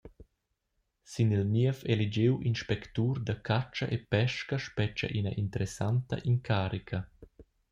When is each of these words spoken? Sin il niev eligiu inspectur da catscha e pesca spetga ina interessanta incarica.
Sin 1.11 1.29
il 1.39 1.45
niev 1.55 1.77
eligiu 1.93 2.33
inspectur 2.51 3.15
da 3.27 3.35
catscha 3.47 3.85
e 3.95 3.97
pesca 4.11 4.57
spetga 4.65 5.07
ina 5.19 5.31
interessanta 5.43 6.15
incarica. 6.31 6.97